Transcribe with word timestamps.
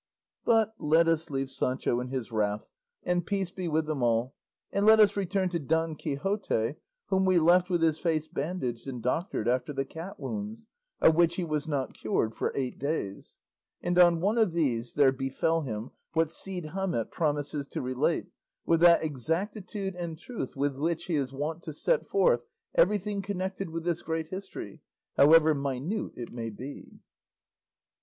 But 0.45 0.73
let 0.79 1.07
us 1.07 1.29
leave 1.29 1.51
Sancho 1.51 1.99
in 1.99 2.07
his 2.07 2.31
wrath, 2.31 2.71
and 3.03 3.23
peace 3.23 3.51
be 3.51 3.67
with 3.67 3.85
them 3.85 4.01
all; 4.01 4.33
and 4.71 4.83
let 4.83 4.99
us 4.99 5.15
return 5.15 5.47
to 5.49 5.59
Don 5.59 5.93
Quixote, 5.93 6.73
whom 7.09 7.23
we 7.23 7.37
left 7.37 7.69
with 7.69 7.83
his 7.83 7.99
face 7.99 8.27
bandaged 8.27 8.87
and 8.87 9.03
doctored 9.03 9.47
after 9.47 9.71
the 9.73 9.85
cat 9.85 10.19
wounds, 10.19 10.65
of 11.01 11.13
which 11.13 11.35
he 11.35 11.43
was 11.43 11.67
not 11.67 11.93
cured 11.93 12.33
for 12.33 12.51
eight 12.55 12.79
days; 12.79 13.37
and 13.83 13.99
on 13.99 14.21
one 14.21 14.39
of 14.39 14.53
these 14.53 14.93
there 14.93 15.11
befell 15.11 15.61
him 15.61 15.91
what 16.13 16.31
Cide 16.31 16.69
Hamete 16.73 17.11
promises 17.11 17.67
to 17.67 17.79
relate 17.79 18.25
with 18.65 18.79
that 18.79 19.03
exactitude 19.03 19.93
and 19.95 20.17
truth 20.17 20.55
with 20.55 20.77
which 20.77 21.05
he 21.05 21.13
is 21.15 21.31
wont 21.31 21.61
to 21.61 21.73
set 21.73 22.07
forth 22.07 22.41
everything 22.73 23.21
connected 23.21 23.69
with 23.69 23.83
this 23.83 24.01
great 24.01 24.29
history, 24.29 24.81
however 25.15 25.53
minute 25.53 26.13
it 26.15 26.31
may 26.33 26.49
be. 26.49 27.01